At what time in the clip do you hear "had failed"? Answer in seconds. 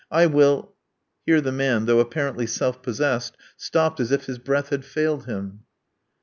4.69-5.27